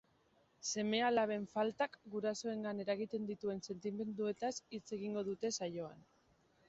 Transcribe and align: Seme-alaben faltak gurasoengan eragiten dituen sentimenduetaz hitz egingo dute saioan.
Seme-alaben 0.67 1.43
faltak 1.51 1.99
gurasoengan 2.15 2.81
eragiten 2.85 3.29
dituen 3.33 3.61
sentimenduetaz 3.71 4.53
hitz 4.79 4.85
egingo 5.01 5.25
dute 5.29 5.53
saioan. 5.59 6.03